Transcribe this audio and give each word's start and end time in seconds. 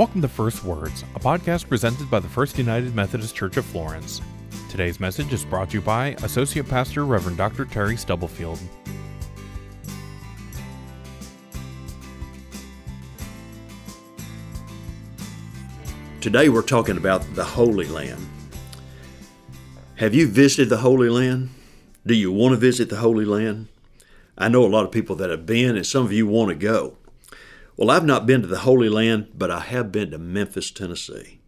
Welcome 0.00 0.22
to 0.22 0.28
First 0.28 0.64
Words, 0.64 1.04
a 1.14 1.20
podcast 1.20 1.68
presented 1.68 2.10
by 2.10 2.20
the 2.20 2.28
First 2.28 2.56
United 2.56 2.94
Methodist 2.94 3.34
Church 3.34 3.58
of 3.58 3.66
Florence. 3.66 4.22
Today's 4.70 4.98
message 4.98 5.30
is 5.30 5.44
brought 5.44 5.68
to 5.68 5.74
you 5.74 5.82
by 5.82 6.16
Associate 6.22 6.66
Pastor 6.66 7.04
Reverend 7.04 7.36
Dr. 7.36 7.66
Terry 7.66 7.98
Stubblefield. 7.98 8.58
Today 16.22 16.48
we're 16.48 16.62
talking 16.62 16.96
about 16.96 17.34
the 17.34 17.44
Holy 17.44 17.86
Land. 17.86 18.26
Have 19.96 20.14
you 20.14 20.26
visited 20.26 20.70
the 20.70 20.78
Holy 20.78 21.10
Land? 21.10 21.50
Do 22.06 22.14
you 22.14 22.32
want 22.32 22.52
to 22.52 22.56
visit 22.56 22.88
the 22.88 22.96
Holy 22.96 23.26
Land? 23.26 23.68
I 24.38 24.48
know 24.48 24.64
a 24.64 24.66
lot 24.66 24.86
of 24.86 24.92
people 24.92 25.16
that 25.16 25.28
have 25.28 25.44
been, 25.44 25.76
and 25.76 25.86
some 25.86 26.06
of 26.06 26.12
you 26.14 26.26
want 26.26 26.48
to 26.48 26.54
go. 26.54 26.96
Well, 27.80 27.90
I've 27.90 28.04
not 28.04 28.26
been 28.26 28.42
to 28.42 28.46
the 28.46 28.58
Holy 28.58 28.90
Land, 28.90 29.28
but 29.34 29.50
I 29.50 29.60
have 29.60 29.90
been 29.90 30.10
to 30.10 30.18
Memphis, 30.18 30.70
Tennessee. 30.70 31.40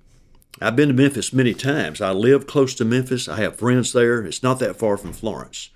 I've 0.63 0.75
been 0.75 0.89
to 0.89 0.95
Memphis 0.95 1.31
many 1.31 1.53
times. 1.53 2.01
I 2.01 2.13
live 2.13 2.47
close 2.47 2.75
to 2.77 2.87
Memphis. 2.87 3.29
I 3.29 3.37
have 3.41 3.57
friends 3.57 3.93
there. 3.93 4.25
It's 4.25 4.43
not 4.43 4.59
that 4.61 4.79
far 4.79 4.97
from 4.97 5.13
Florence. 5.13 5.69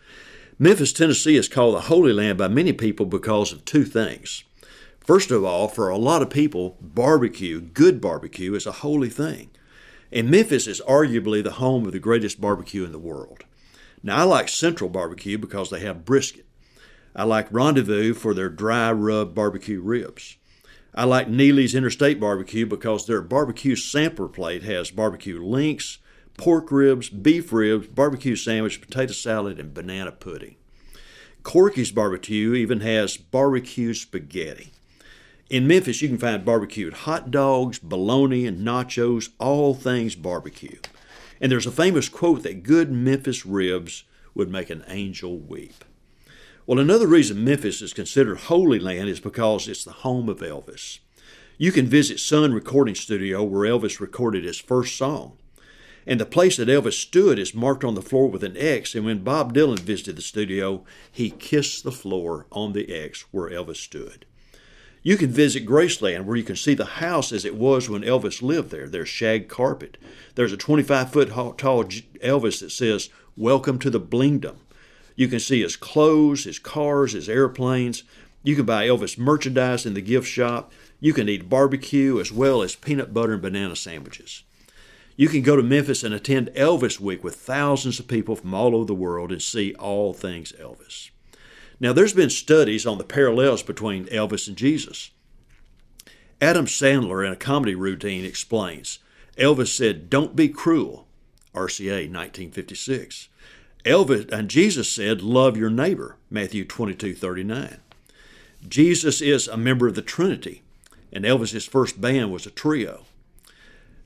Memphis, 0.59 0.95
Tennessee 0.95 1.37
is 1.37 1.47
called 1.47 1.75
the 1.75 1.83
Holy 1.83 2.11
Land 2.11 2.39
by 2.39 2.49
many 2.49 2.73
people 2.73 3.05
because 3.05 3.53
of 3.53 3.67
two 3.67 3.85
things. 3.85 4.45
First 4.99 5.31
of 5.31 5.45
all, 5.45 5.69
for 5.69 5.91
a 5.91 5.99
lot 5.99 6.23
of 6.23 6.31
people, 6.31 6.79
barbecue, 6.81 7.61
good 7.61 8.01
barbecue, 8.01 8.55
is 8.55 8.65
a 8.65 8.73
holy 8.73 9.11
thing. 9.11 9.51
And 10.11 10.31
Memphis 10.31 10.67
is 10.67 10.81
arguably 10.89 11.45
the 11.45 11.51
home 11.51 11.85
of 11.85 11.93
the 11.93 11.99
greatest 11.99 12.41
barbecue 12.41 12.83
in 12.83 12.93
the 12.93 12.99
world. 12.99 13.45
Now, 14.03 14.21
I 14.21 14.23
like 14.23 14.49
Central 14.49 14.89
Barbecue 14.89 15.37
because 15.37 15.69
they 15.69 15.81
have 15.81 16.07
brisket. 16.07 16.47
I 17.15 17.25
like 17.25 17.53
Rendezvous 17.53 18.15
for 18.15 18.33
their 18.33 18.49
dry 18.49 18.91
rub 18.91 19.35
barbecue 19.35 19.83
ribs. 19.83 20.39
I 20.99 21.05
like 21.05 21.29
Neely's 21.29 21.75
Interstate 21.75 22.19
Barbecue 22.19 22.65
because 22.65 23.07
their 23.07 23.21
barbecue 23.21 23.77
sampler 23.77 24.29
plate 24.29 24.63
has 24.63 24.91
barbecue 24.91 25.45
links, 25.45 25.99
pork 26.39 26.73
ribs, 26.73 27.11
beef 27.11 27.53
ribs, 27.53 27.87
barbecue 27.87 28.35
sandwich, 28.35 28.81
potato 28.81 29.13
salad, 29.13 29.61
and 29.61 29.75
banana 29.75 30.11
pudding. 30.11 30.57
Corky's 31.43 31.93
Barbecue 31.93 32.55
even 32.55 32.81
has 32.81 33.19
barbecue 33.19 33.93
spaghetti. 33.93 34.73
In 35.51 35.67
Memphis, 35.67 36.01
you 36.01 36.09
can 36.09 36.17
find 36.17 36.47
barbecued 36.47 36.95
hot 36.95 37.31
dogs, 37.31 37.79
bologna, 37.79 38.47
and 38.47 38.67
nachos, 38.67 39.29
all 39.39 39.75
things 39.75 40.17
barbecue. 40.17 40.79
And 41.43 41.53
there's 41.53 41.67
a 41.67 41.71
famous 41.71 42.09
quote 42.09 42.43
that 42.45 42.63
good 42.63 42.91
Memphis 42.91 43.45
ribs 43.45 44.05
would 44.35 44.49
make 44.49 44.71
an 44.71 44.83
angel 44.89 45.39
weep. 45.39 45.85
Well, 46.69 46.81
another 46.81 47.07
reason 47.07 47.45
Memphis 47.45 47.81
is 47.81 47.93
considered 47.93 48.39
Holy 48.39 48.81
Land 48.81 49.09
is 49.09 49.21
because 49.21 49.69
it's 49.69 49.85
the 49.85 49.93
home 49.93 50.29
of 50.29 50.41
Elvis. 50.41 50.99
You 51.59 51.71
can 51.71 51.87
visit 51.87 52.19
Sun 52.19 52.53
Recording 52.53 52.97
Studio 52.97 53.45
where 53.45 53.71
Elvis 53.71 54.01
recorded 54.01 54.43
his 54.43 54.59
first 54.59 54.97
song. 54.97 55.39
And 56.09 56.19
the 56.19 56.27
place 56.27 56.57
that 56.57 56.67
Elvis 56.67 56.95
stood 56.95 57.39
is 57.39 57.55
marked 57.55 57.85
on 57.85 57.95
the 57.95 58.03
floor 58.03 58.29
with 58.29 58.43
an 58.43 58.57
X, 58.57 58.97
and 58.97 59.05
when 59.05 59.23
Bob 59.23 59.55
Dylan 59.55 59.79
visited 59.79 60.17
the 60.17 60.23
studio, 60.23 60.85
he 61.13 61.31
kissed 61.31 61.85
the 61.85 61.93
floor 61.93 62.47
on 62.51 62.73
the 62.73 62.93
X 62.93 63.27
where 63.31 63.49
Elvis 63.49 63.77
stood. 63.77 64.27
You 65.05 65.17
can 65.17 65.31
visit 65.31 65.67
Graceland 65.67 66.25
where 66.25 66.37
you 66.37 66.43
can 66.43 66.57
see 66.57 66.75
the 66.75 66.85
house 66.85 67.31
as 67.31 67.45
it 67.45 67.55
was 67.55 67.89
when 67.89 68.03
Elvis 68.03 68.43
lived 68.43 68.73
there. 68.73 68.89
There's 68.89 69.09
shag 69.09 69.49
carpet. 69.49 69.99
There's 70.35 70.53
a 70.53 70.57
25 70.57 71.13
foot 71.13 71.29
tall 71.29 71.85
Elvis 71.85 72.59
that 72.59 72.71
says, 72.73 73.09
Welcome 73.37 73.79
to 73.79 73.91
the 73.91 74.01
Blingdom. 74.01 74.57
You 75.17 75.29
can 75.29 75.41
see 75.41 75.63
his 75.63 75.77
clothes, 75.77 76.45
his 76.45 76.59
cars, 76.59 77.13
his 77.13 77.29
airplanes. 77.29 78.05
You 78.43 78.55
can 78.55 78.67
buy 78.67 78.87
Elvis 78.87 79.19
merchandise 79.19 79.87
in 79.87 79.95
the 79.95 80.01
gift 80.01 80.29
shop. 80.29 80.73
You 81.01 81.13
can 81.13 81.29
eat 81.29 81.49
barbecue 81.49 82.21
as 82.21 82.31
well 82.31 82.63
as 82.63 82.77
peanut 82.77 83.13
butter 83.13 83.33
and 83.33 83.43
banana 83.43 83.75
sandwiches. 83.75 84.45
You 85.17 85.29
can 85.29 85.41
go 85.41 85.57
to 85.57 85.63
Memphis 85.63 86.05
and 86.05 86.15
attend 86.15 86.49
Elvis 86.49 87.01
Week 87.01 87.25
with 87.25 87.37
thousands 87.37 87.99
of 87.99 88.07
people 88.07 88.37
from 88.37 88.53
all 88.53 88.77
over 88.77 88.85
the 88.85 88.95
world 88.95 89.33
and 89.33 89.41
see 89.41 89.75
all 89.75 90.13
things 90.13 90.53
Elvis. 90.53 91.11
Now, 91.81 91.93
there's 91.93 92.13
been 92.13 92.31
studies 92.31 92.87
on 92.87 92.99
the 92.99 93.05
parallels 93.05 93.63
between 93.63 94.07
Elvis 94.07 94.47
and 94.47 94.57
Jesus. 94.57 95.11
Adam 96.41 96.67
Sandler, 96.67 97.27
in 97.27 97.33
a 97.33 97.37
comedy 97.37 97.75
routine, 97.75 98.25
explains 98.25 98.99
Elvis 99.39 99.75
said, 99.75 100.11
Don't 100.11 100.37
be 100.37 100.49
cruel, 100.49 101.07
RCA 101.55 102.11
1956. 102.11 103.29
Elvis 103.87 104.31
and 104.33 104.51
Jesus 104.51 104.91
said, 104.91 105.23
Love 105.23 105.57
your 105.57 105.71
neighbor, 105.71 106.17
Matthew 106.29 106.65
22 106.65 107.15
39. 107.15 107.79
Jesus 108.69 109.21
is 109.23 109.47
a 109.47 109.57
member 109.57 109.87
of 109.87 109.95
the 109.95 110.03
Trinity, 110.03 110.63
and 111.13 111.25
Elvis's 111.25 111.67
first 111.67 112.01
band 112.01 112.33
was 112.33 112.47
a 112.47 112.51
trio. 112.51 113.05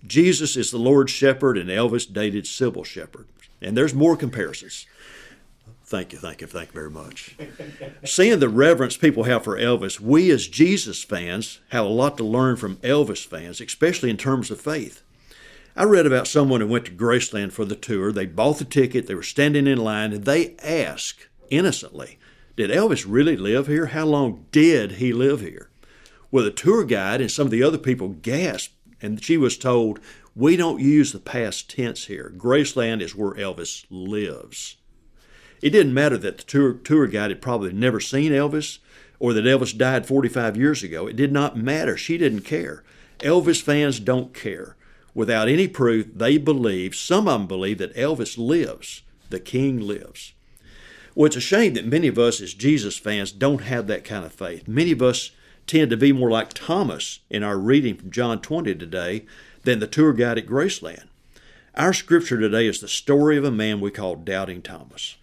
Jesus 0.07 0.57
is 0.57 0.71
the 0.71 0.79
Lord's 0.79 1.13
shepherd, 1.13 1.57
and 1.57 1.71
Elvis 1.71 2.11
dated 2.11 2.45
Cybill 2.45 2.85
Shepherd. 2.85 3.27
And 3.61 3.77
there's 3.77 3.95
more 3.95 4.17
comparisons. 4.17 4.87
Thank 5.85 6.13
you, 6.13 6.19
thank 6.19 6.41
you, 6.41 6.47
thank 6.47 6.69
you 6.69 6.75
very 6.75 6.91
much. 6.91 7.37
Seeing 8.05 8.39
the 8.39 8.49
reverence 8.49 8.97
people 8.97 9.25
have 9.25 9.45
for 9.45 9.59
Elvis, 9.59 9.99
we 9.99 10.31
as 10.31 10.47
Jesus 10.47 11.03
fans 11.03 11.61
have 11.71 11.85
a 11.85 11.89
lot 11.89 12.17
to 12.19 12.25
learn 12.25 12.57
from 12.57 12.77
Elvis 12.77 13.27
fans, 13.27 13.61
especially 13.61 14.11
in 14.11 14.17
terms 14.17 14.51
of 14.51 14.61
faith. 14.61 15.03
I 15.77 15.85
read 15.85 16.05
about 16.05 16.27
someone 16.27 16.61
who 16.61 16.67
went 16.67 16.87
to 16.87 16.91
Graceland 16.91 17.53
for 17.53 17.65
the 17.65 17.77
tour. 17.77 18.11
They 18.11 18.27
bought 18.27 18.59
the 18.59 18.65
ticket, 18.65 19.07
they 19.07 19.15
were 19.15 19.23
standing 19.23 19.67
in 19.67 19.79
line, 19.79 20.13
and 20.13 20.25
they 20.25 20.57
asked 20.59 21.29
innocently, 21.49 22.19
Did 22.57 22.71
Elvis 22.71 23.07
really 23.09 23.37
live 23.37 23.69
here? 23.69 23.87
How 23.87 24.05
long 24.05 24.47
did 24.51 24.93
he 24.93 25.13
live 25.13 25.41
here? 25.41 25.71
Well, 26.33 26.45
the 26.45 26.51
tour 26.51 26.85
guide 26.85 27.21
and 27.21 27.31
some 27.31 27.47
of 27.47 27.53
the 27.53 27.63
other 27.63 27.79
people 27.79 28.09
gasped, 28.09 28.75
and 29.01 29.23
she 29.23 29.37
was 29.37 29.57
told, 29.57 30.01
We 30.35 30.57
don't 30.57 30.81
use 30.81 31.13
the 31.13 31.21
past 31.21 31.71
tense 31.71 32.07
here. 32.07 32.33
Graceland 32.37 33.01
is 33.01 33.15
where 33.15 33.35
Elvis 33.35 33.87
lives. 33.91 34.77
It 35.63 35.71
didn't 35.71 35.95
matter 35.95 36.19
that 36.19 36.39
the 36.39 36.45
tour, 36.45 36.73
tour 36.73 37.07
guide 37.07 37.31
had 37.31 37.43
probably 37.43 37.73
never 37.73 38.01
seen 38.01 38.33
Elvis 38.33 38.79
or 39.21 39.33
that 39.35 39.45
Elvis 39.45 39.77
died 39.77 40.07
45 40.07 40.57
years 40.57 40.83
ago. 40.83 41.07
It 41.07 41.15
did 41.15 41.31
not 41.31 41.57
matter. 41.57 41.97
She 41.97 42.19
didn't 42.19 42.41
care. 42.41 42.83
Elvis 43.21 43.63
fans 43.63 44.01
don't 44.01 44.35
care 44.35 44.77
without 45.15 45.49
any 45.49 45.69
proof, 45.69 46.07
they 46.15 46.39
believe, 46.39 46.95
some 46.95 47.29
of 47.29 47.41
them 47.41 47.47
believe, 47.47 47.79
that 47.79 47.95
Elvis 47.95 48.39
lives, 48.39 49.03
the 49.29 49.41
King 49.41 49.81
lives. 49.81 50.33
Well, 51.15 51.27
it's 51.27 51.37
a 51.37 51.41
shame 51.41 51.75
that 51.75 51.87
many 51.87 52.09
of 52.09 52.19
us 52.19 52.41
as 52.41 52.55
Jesus 52.55 52.97
fans 52.97 53.33
don't 53.33 53.63
have 53.63 53.87
that 53.89 54.05
kind 54.05 54.25
of 54.25 54.33
faith. 54.33 54.69
Many 54.69 54.93
of 54.93 55.03
us 55.03 55.33
tend 55.67 55.91
to 55.91 55.97
be 55.97 56.13
more 56.13 56.31
like 56.31 56.53
Thomas 56.53 57.21
in 57.29 57.43
our 57.43 57.59
reading 57.59 57.97
from 57.97 58.11
John 58.11 58.41
20 58.41 58.75
today 58.75 59.25
than 59.65 59.79
the 59.79 59.87
tour 59.87 60.13
guide 60.13 60.39
at 60.39 60.47
Graceland. 60.47 61.05
Our 61.75 61.93
scripture 61.93 62.39
today 62.39 62.67
is 62.67 62.81
the 62.81 62.89
story 62.89 63.37
of 63.37 63.45
a 63.45 63.51
man 63.51 63.81
we 63.81 63.91
call 63.91 64.17
Doubting 64.17 64.63
Thomas. 64.63 65.17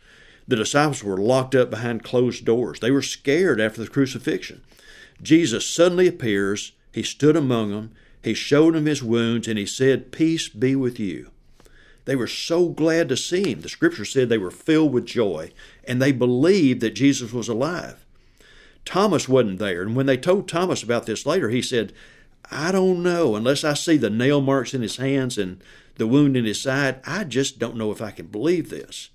The 0.48 0.56
disciples 0.56 1.04
were 1.04 1.18
locked 1.18 1.56
up 1.56 1.70
behind 1.70 2.04
closed 2.04 2.46
doors. 2.46 2.80
They 2.80 2.92
were 2.92 3.02
scared 3.02 3.60
after 3.60 3.82
the 3.82 3.90
crucifixion. 3.90 4.62
Jesus 5.22 5.66
suddenly 5.66 6.08
appears. 6.08 6.72
He 6.94 7.04
stood 7.04 7.36
among 7.36 7.72
them. 7.72 7.92
He 8.28 8.34
showed 8.34 8.74
them 8.74 8.88
his 8.88 9.02
wounds 9.02 9.48
and 9.48 9.58
he 9.58 9.66
said, 9.66 10.12
Peace 10.12 10.50
be 10.50 10.76
with 10.76 11.00
you. 11.00 11.32
They 12.04 12.18
were 12.18 12.28
so 12.28 12.68
glad 12.68 13.08
to 13.08 13.16
see 13.16 13.50
him. 13.54 13.62
The 13.62 13.70
scripture 13.70 14.04
said 14.04 14.28
they 14.28 14.38
were 14.38 14.52
filled 14.52 14.92
with 14.92 15.06
joy 15.06 15.54
and 15.86 16.02
they 16.02 16.12
believed 16.12 16.82
that 16.82 16.90
Jesus 16.90 17.32
was 17.32 17.48
alive. 17.48 18.06
Thomas 18.84 19.30
wasn't 19.30 19.60
there. 19.60 19.82
And 19.82 19.96
when 19.96 20.08
they 20.08 20.18
told 20.18 20.50
Thomas 20.50 20.84
about 20.84 21.06
this 21.06 21.26
later, 21.26 21.48
he 21.48 21.62
said, 21.62 21.94
I 22.52 22.74
don't 22.74 23.02
know. 23.02 23.38
Unless 23.38 23.64
I 23.64 23.76
see 23.76 23.96
the 23.96 24.10
nail 24.10 24.42
marks 24.42 24.74
in 24.74 24.82
his 24.82 24.98
hands 24.98 25.38
and 25.38 25.62
the 25.96 26.06
wound 26.06 26.36
in 26.36 26.44
his 26.44 26.60
side, 26.60 27.00
I 27.06 27.24
just 27.24 27.60
don't 27.60 27.78
know 27.78 27.92
if 27.92 28.02
I 28.02 28.12
can 28.12 28.28
believe 28.28 28.70
this. 28.70 29.10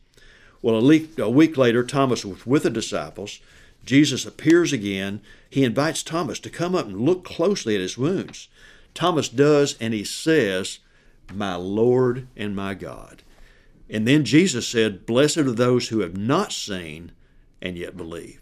Well, 0.62 0.76
a 0.76 1.30
week, 1.30 1.58
later, 1.58 1.84
Thomas 1.84 2.24
was 2.24 2.46
with 2.46 2.62
the 2.62 2.70
disciples. 2.70 3.40
Jesus 3.84 4.24
appears 4.24 4.72
again. 4.72 5.20
He 5.50 5.64
invites 5.64 6.02
Thomas 6.02 6.40
to 6.40 6.48
come 6.48 6.74
up 6.74 6.86
and 6.86 7.02
look 7.02 7.24
closely 7.24 7.74
at 7.74 7.82
his 7.82 7.98
wounds. 7.98 8.48
Thomas 8.94 9.28
does, 9.28 9.76
and 9.80 9.94
he 9.94 10.04
says, 10.04 10.78
My 11.32 11.54
Lord 11.54 12.28
and 12.36 12.54
my 12.54 12.74
God. 12.74 13.22
And 13.88 14.06
then 14.06 14.24
Jesus 14.24 14.66
said, 14.66 15.06
Blessed 15.06 15.38
are 15.38 15.52
those 15.52 15.88
who 15.88 16.00
have 16.00 16.16
not 16.16 16.52
seen 16.52 17.12
and 17.60 17.76
yet 17.76 17.96
believe. 17.96 18.40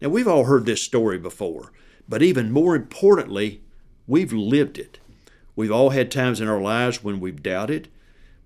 Now, 0.00 0.08
we've 0.08 0.28
all 0.28 0.44
heard 0.44 0.64
this 0.64 0.82
story 0.82 1.18
before, 1.18 1.72
but 2.08 2.22
even 2.22 2.52
more 2.52 2.74
importantly, 2.74 3.60
we've 4.06 4.32
lived 4.32 4.78
it. 4.78 4.98
We've 5.54 5.72
all 5.72 5.90
had 5.90 6.10
times 6.10 6.40
in 6.40 6.48
our 6.48 6.60
lives 6.60 7.04
when 7.04 7.20
we've 7.20 7.42
doubted. 7.42 7.88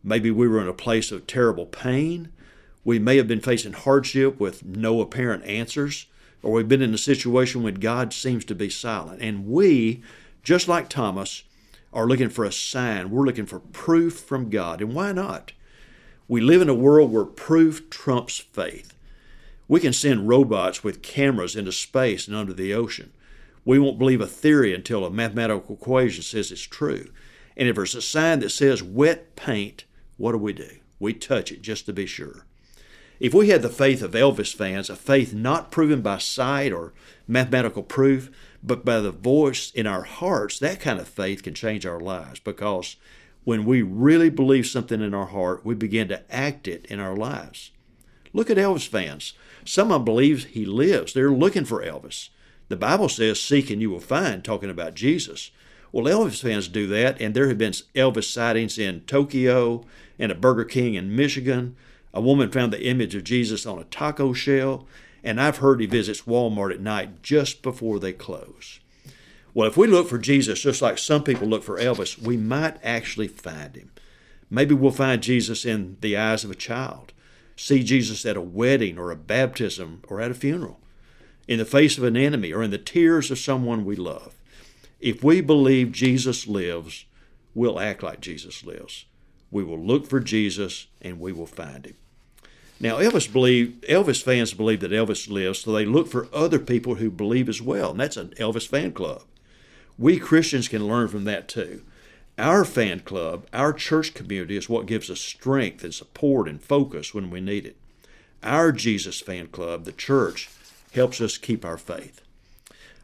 Maybe 0.02 0.30
we 0.30 0.48
were 0.48 0.60
in 0.60 0.68
a 0.68 0.74
place 0.74 1.12
of 1.12 1.26
terrible 1.26 1.66
pain. 1.66 2.30
We 2.84 2.98
may 2.98 3.16
have 3.18 3.28
been 3.28 3.40
facing 3.40 3.72
hardship 3.72 4.40
with 4.40 4.64
no 4.64 5.00
apparent 5.00 5.44
answers, 5.44 6.06
or 6.42 6.52
we've 6.52 6.68
been 6.68 6.82
in 6.82 6.92
a 6.92 6.98
situation 6.98 7.62
when 7.62 7.74
God 7.74 8.12
seems 8.12 8.44
to 8.46 8.54
be 8.54 8.68
silent. 8.68 9.22
And 9.22 9.46
we 9.46 10.02
just 10.44 10.68
like 10.68 10.88
Thomas, 10.88 11.42
are 11.92 12.06
looking 12.06 12.28
for 12.28 12.44
a 12.44 12.52
sign. 12.52 13.10
We're 13.10 13.24
looking 13.24 13.46
for 13.46 13.60
proof 13.60 14.18
from 14.18 14.50
God. 14.50 14.80
And 14.80 14.94
why 14.94 15.12
not? 15.12 15.52
We 16.26 16.40
live 16.40 16.60
in 16.60 16.68
a 16.68 16.74
world 16.74 17.12
where 17.12 17.24
proof 17.24 17.88
trumps 17.88 18.38
faith. 18.38 18.94
We 19.68 19.80
can 19.80 19.92
send 19.92 20.28
robots 20.28 20.84
with 20.84 21.02
cameras 21.02 21.56
into 21.56 21.72
space 21.72 22.26
and 22.26 22.36
under 22.36 22.52
the 22.52 22.74
ocean. 22.74 23.12
We 23.64 23.78
won't 23.78 23.98
believe 23.98 24.20
a 24.20 24.26
theory 24.26 24.74
until 24.74 25.06
a 25.06 25.10
mathematical 25.10 25.76
equation 25.76 26.22
says 26.22 26.50
it's 26.50 26.62
true. 26.62 27.06
And 27.56 27.68
if 27.68 27.76
there's 27.76 27.94
a 27.94 28.02
sign 28.02 28.40
that 28.40 28.50
says 28.50 28.82
wet 28.82 29.36
paint, 29.36 29.84
what 30.18 30.32
do 30.32 30.38
we 30.38 30.52
do? 30.52 30.68
We 30.98 31.14
touch 31.14 31.52
it 31.52 31.62
just 31.62 31.86
to 31.86 31.92
be 31.92 32.06
sure. 32.06 32.44
If 33.20 33.32
we 33.32 33.48
had 33.48 33.62
the 33.62 33.68
faith 33.68 34.02
of 34.02 34.12
Elvis 34.12 34.54
fans, 34.54 34.90
a 34.90 34.96
faith 34.96 35.32
not 35.32 35.70
proven 35.70 36.02
by 36.02 36.18
sight 36.18 36.72
or 36.72 36.92
mathematical 37.28 37.82
proof, 37.82 38.30
but 38.66 38.84
by 38.84 38.98
the 39.00 39.10
voice 39.10 39.70
in 39.72 39.86
our 39.86 40.02
hearts, 40.02 40.58
that 40.58 40.80
kind 40.80 40.98
of 40.98 41.06
faith 41.06 41.42
can 41.42 41.54
change 41.54 41.84
our 41.84 42.00
lives 42.00 42.40
because 42.40 42.96
when 43.44 43.66
we 43.66 43.82
really 43.82 44.30
believe 44.30 44.66
something 44.66 45.02
in 45.02 45.12
our 45.12 45.26
heart, 45.26 45.66
we 45.66 45.74
begin 45.74 46.08
to 46.08 46.34
act 46.34 46.66
it 46.66 46.86
in 46.86 46.98
our 46.98 47.14
lives. 47.14 47.72
Look 48.32 48.50
at 48.50 48.56
Elvis 48.56 48.88
fans. 48.88 49.34
Some 49.66 49.88
of 49.92 50.00
them 50.00 50.04
believe 50.06 50.46
he 50.46 50.64
lives. 50.64 51.12
They're 51.12 51.30
looking 51.30 51.66
for 51.66 51.84
Elvis. 51.84 52.30
The 52.68 52.76
Bible 52.76 53.10
says, 53.10 53.38
Seek 53.38 53.68
and 53.68 53.82
you 53.82 53.90
will 53.90 54.00
find, 54.00 54.42
talking 54.42 54.70
about 54.70 54.94
Jesus. 54.94 55.50
Well, 55.92 56.06
Elvis 56.06 56.40
fans 56.40 56.66
do 56.66 56.86
that, 56.88 57.20
and 57.20 57.34
there 57.34 57.48
have 57.48 57.58
been 57.58 57.72
Elvis 57.94 58.24
sightings 58.24 58.78
in 58.78 59.02
Tokyo 59.02 59.84
and 60.18 60.32
a 60.32 60.34
Burger 60.34 60.64
King 60.64 60.94
in 60.94 61.14
Michigan. 61.14 61.76
A 62.14 62.20
woman 62.20 62.50
found 62.50 62.72
the 62.72 62.86
image 62.86 63.14
of 63.14 63.24
Jesus 63.24 63.66
on 63.66 63.78
a 63.78 63.84
taco 63.84 64.32
shell, 64.32 64.86
and 65.24 65.40
I've 65.40 65.56
heard 65.56 65.80
he 65.80 65.86
visits 65.86 66.22
Walmart 66.22 66.72
at 66.72 66.80
night 66.80 67.22
just 67.22 67.62
before 67.62 67.98
they 67.98 68.12
close. 68.12 68.78
Well, 69.54 69.66
if 69.66 69.76
we 69.76 69.86
look 69.86 70.08
for 70.08 70.18
Jesus 70.18 70.60
just 70.60 70.82
like 70.82 70.98
some 70.98 71.24
people 71.24 71.48
look 71.48 71.64
for 71.64 71.78
Elvis, 71.78 72.18
we 72.18 72.36
might 72.36 72.76
actually 72.84 73.28
find 73.28 73.74
him. 73.74 73.90
Maybe 74.50 74.74
we'll 74.74 74.92
find 74.92 75.22
Jesus 75.22 75.64
in 75.64 75.96
the 76.00 76.16
eyes 76.16 76.44
of 76.44 76.50
a 76.50 76.56
child, 76.56 77.14
see 77.56 77.82
Jesus 77.82 78.26
at 78.26 78.36
a 78.36 78.42
wedding 78.42 78.98
or 78.98 79.10
a 79.10 79.16
baptism 79.16 80.02
or 80.08 80.20
at 80.20 80.30
a 80.30 80.34
funeral, 80.34 80.78
in 81.48 81.58
the 81.58 81.64
face 81.64 81.96
of 81.96 82.04
an 82.04 82.16
enemy 82.16 82.52
or 82.52 82.62
in 82.62 82.70
the 82.70 82.78
tears 82.78 83.30
of 83.30 83.38
someone 83.38 83.84
we 83.84 83.96
love. 83.96 84.34
If 85.00 85.24
we 85.24 85.40
believe 85.40 85.92
Jesus 85.92 86.46
lives, 86.46 87.06
we'll 87.54 87.80
act 87.80 88.02
like 88.02 88.20
Jesus 88.20 88.64
lives. 88.64 89.06
We 89.50 89.64
will 89.64 89.78
look 89.78 90.06
for 90.06 90.20
Jesus 90.20 90.88
and 91.00 91.18
we 91.18 91.32
will 91.32 91.46
find 91.46 91.86
him. 91.86 91.96
Now, 92.80 92.98
Elvis 92.98 93.32
believe 93.32 93.76
Elvis 93.88 94.22
fans 94.22 94.52
believe 94.52 94.80
that 94.80 94.90
Elvis 94.90 95.30
lives, 95.30 95.60
so 95.60 95.72
they 95.72 95.84
look 95.84 96.08
for 96.08 96.28
other 96.32 96.58
people 96.58 96.96
who 96.96 97.10
believe 97.10 97.48
as 97.48 97.62
well, 97.62 97.92
and 97.92 98.00
that's 98.00 98.16
an 98.16 98.30
Elvis 98.38 98.66
fan 98.66 98.92
club. 98.92 99.22
We 99.96 100.18
Christians 100.18 100.68
can 100.68 100.88
learn 100.88 101.08
from 101.08 101.24
that 101.24 101.48
too. 101.48 101.82
Our 102.36 102.64
fan 102.64 103.00
club, 103.00 103.46
our 103.52 103.72
church 103.72 104.12
community 104.12 104.56
is 104.56 104.68
what 104.68 104.86
gives 104.86 105.08
us 105.08 105.20
strength 105.20 105.84
and 105.84 105.94
support 105.94 106.48
and 106.48 106.60
focus 106.60 107.14
when 107.14 107.30
we 107.30 107.40
need 107.40 107.64
it. 107.64 107.76
Our 108.42 108.72
Jesus 108.72 109.20
fan 109.20 109.46
club, 109.48 109.84
the 109.84 109.92
church, 109.92 110.50
helps 110.92 111.20
us 111.20 111.38
keep 111.38 111.64
our 111.64 111.78
faith. 111.78 112.20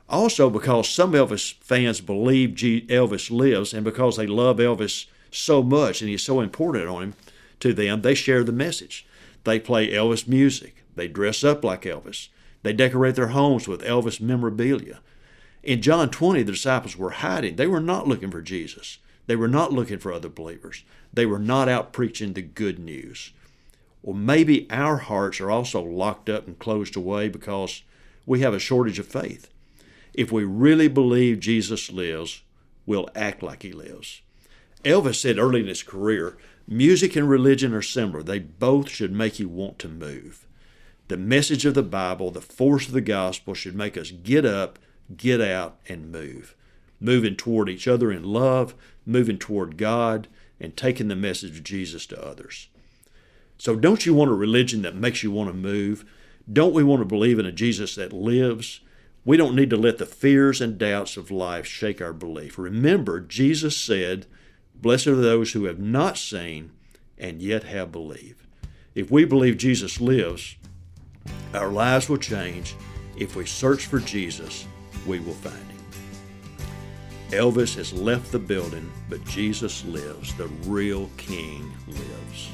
Also, 0.08 0.50
because 0.50 0.88
some 0.88 1.12
Elvis 1.12 1.54
fans 1.60 2.00
believe 2.00 2.50
Elvis 2.50 3.30
lives 3.30 3.72
and 3.72 3.84
because 3.84 4.16
they 4.16 4.26
love 4.26 4.56
Elvis 4.56 5.06
so 5.30 5.62
much 5.62 6.00
and 6.00 6.10
he's 6.10 6.24
so 6.24 6.40
important 6.40 6.88
on 6.88 7.02
him 7.02 7.14
to 7.60 7.72
them, 7.72 8.02
they 8.02 8.14
share 8.14 8.42
the 8.42 8.50
message. 8.50 9.06
They 9.44 9.58
play 9.58 9.90
Elvis 9.90 10.28
music. 10.28 10.84
They 10.96 11.08
dress 11.08 11.44
up 11.44 11.64
like 11.64 11.82
Elvis. 11.82 12.28
They 12.62 12.72
decorate 12.72 13.14
their 13.14 13.28
homes 13.28 13.66
with 13.66 13.82
Elvis 13.82 14.20
memorabilia. 14.20 15.00
In 15.62 15.82
John 15.82 16.10
20, 16.10 16.42
the 16.42 16.52
disciples 16.52 16.96
were 16.96 17.10
hiding. 17.10 17.56
They 17.56 17.66
were 17.66 17.80
not 17.80 18.08
looking 18.08 18.30
for 18.30 18.42
Jesus. 18.42 18.98
They 19.26 19.36
were 19.36 19.48
not 19.48 19.72
looking 19.72 19.98
for 19.98 20.12
other 20.12 20.28
believers. 20.28 20.84
They 21.12 21.26
were 21.26 21.38
not 21.38 21.68
out 21.68 21.92
preaching 21.92 22.32
the 22.32 22.42
good 22.42 22.78
news. 22.78 23.32
Well, 24.02 24.16
maybe 24.16 24.66
our 24.70 24.96
hearts 24.98 25.40
are 25.40 25.50
also 25.50 25.82
locked 25.82 26.28
up 26.28 26.46
and 26.46 26.58
closed 26.58 26.96
away 26.96 27.28
because 27.28 27.82
we 28.24 28.40
have 28.40 28.54
a 28.54 28.58
shortage 28.58 28.98
of 28.98 29.06
faith. 29.06 29.50
If 30.14 30.32
we 30.32 30.44
really 30.44 30.88
believe 30.88 31.40
Jesus 31.40 31.92
lives, 31.92 32.42
we'll 32.86 33.08
act 33.14 33.42
like 33.42 33.62
he 33.62 33.72
lives. 33.72 34.22
Elvis 34.84 35.16
said 35.16 35.38
early 35.38 35.60
in 35.60 35.66
his 35.66 35.82
career, 35.82 36.38
music 36.70 37.16
and 37.16 37.28
religion 37.28 37.74
are 37.74 37.82
similar. 37.82 38.22
They 38.22 38.38
both 38.38 38.88
should 38.88 39.12
make 39.12 39.38
you 39.38 39.48
want 39.48 39.78
to 39.80 39.88
move. 39.88 40.46
The 41.08 41.18
message 41.18 41.66
of 41.66 41.74
the 41.74 41.82
Bible, 41.82 42.30
the 42.30 42.40
force 42.40 42.86
of 42.86 42.92
the 42.92 43.00
gospel 43.02 43.52
should 43.52 43.74
make 43.74 43.98
us 43.98 44.10
get 44.10 44.46
up 44.46 44.78
get 45.16 45.40
out 45.40 45.78
and 45.88 46.10
move. 46.10 46.54
Moving 47.00 47.36
toward 47.36 47.68
each 47.68 47.88
other 47.88 48.12
in 48.12 48.24
love, 48.24 48.74
moving 49.06 49.38
toward 49.38 49.76
God, 49.76 50.28
and 50.60 50.76
taking 50.76 51.08
the 51.08 51.16
message 51.16 51.58
of 51.58 51.64
Jesus 51.64 52.06
to 52.06 52.24
others. 52.24 52.68
So, 53.58 53.76
don't 53.76 54.04
you 54.04 54.14
want 54.14 54.30
a 54.30 54.34
religion 54.34 54.82
that 54.82 54.94
makes 54.94 55.22
you 55.22 55.30
want 55.30 55.50
to 55.50 55.56
move? 55.56 56.04
Don't 56.50 56.74
we 56.74 56.84
want 56.84 57.00
to 57.00 57.06
believe 57.06 57.38
in 57.38 57.46
a 57.46 57.52
Jesus 57.52 57.94
that 57.94 58.12
lives? 58.12 58.80
We 59.24 59.36
don't 59.36 59.54
need 59.54 59.70
to 59.70 59.76
let 59.76 59.98
the 59.98 60.06
fears 60.06 60.60
and 60.60 60.78
doubts 60.78 61.16
of 61.16 61.30
life 61.30 61.66
shake 61.66 62.00
our 62.00 62.12
belief. 62.12 62.58
Remember, 62.58 63.20
Jesus 63.20 63.76
said, 63.76 64.26
Blessed 64.80 65.08
are 65.08 65.16
those 65.16 65.52
who 65.52 65.64
have 65.64 65.78
not 65.78 66.16
seen 66.16 66.70
and 67.18 67.42
yet 67.42 67.64
have 67.64 67.92
believed. 67.92 68.46
If 68.94 69.10
we 69.10 69.24
believe 69.24 69.58
Jesus 69.58 70.00
lives, 70.00 70.56
our 71.52 71.68
lives 71.68 72.08
will 72.08 72.16
change 72.16 72.74
if 73.16 73.36
we 73.36 73.44
search 73.44 73.86
for 73.86 73.98
Jesus 73.98 74.66
we 75.06 75.20
will 75.20 75.34
find 75.34 75.56
him. 75.56 75.80
Elvis 77.30 77.76
has 77.76 77.92
left 77.92 78.32
the 78.32 78.38
building, 78.38 78.90
but 79.08 79.24
Jesus 79.24 79.84
lives. 79.84 80.34
The 80.34 80.48
real 80.64 81.08
King 81.16 81.72
lives. 81.86 82.50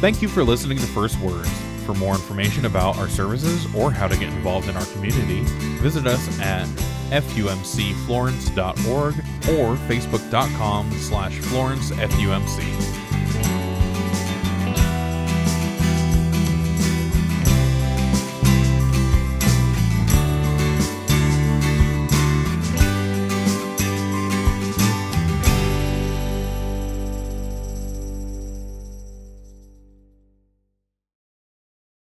Thank 0.00 0.20
you 0.20 0.28
for 0.28 0.44
listening 0.44 0.76
to 0.78 0.86
First 0.88 1.18
Words. 1.20 1.63
For 1.84 1.94
more 1.94 2.14
information 2.14 2.64
about 2.64 2.96
our 2.96 3.08
services 3.08 3.66
or 3.74 3.90
how 3.90 4.08
to 4.08 4.16
get 4.16 4.28
involved 4.28 4.68
in 4.68 4.76
our 4.76 4.86
community, 4.86 5.40
visit 5.82 6.06
us 6.06 6.40
at 6.40 6.66
fumcflorence.org 7.10 9.14
or 9.16 9.76
facebook.com 9.86 10.92
slash 10.92 11.38
florencefumc. 11.40 13.03